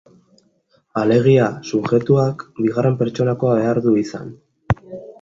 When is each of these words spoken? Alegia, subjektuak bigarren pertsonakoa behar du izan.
Alegia, 1.01 1.51
subjektuak 1.73 2.49
bigarren 2.63 3.01
pertsonakoa 3.05 3.57
behar 3.63 3.85
du 3.89 3.99
izan. 4.07 4.39